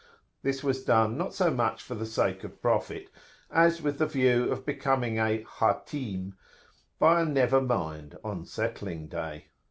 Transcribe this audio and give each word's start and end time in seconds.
This 0.41 0.63
was 0.63 0.83
done, 0.83 1.15
not 1.15 1.31
so 1.35 1.51
much 1.51 1.83
for 1.83 1.93
the 1.93 2.07
sake 2.07 2.43
of 2.43 2.59
profit, 2.59 3.11
as 3.51 3.83
with 3.83 3.99
the 3.99 4.07
view 4.07 4.51
of 4.51 4.65
becoming 4.65 5.19
a 5.19 5.43
Hatim,[FN#3] 5.43 6.33
by 6.97 7.21
a 7.21 7.25
"never 7.25 7.61
mind" 7.61 8.17
on 8.23 8.43
settling 8.43 9.07
day. 9.07 9.45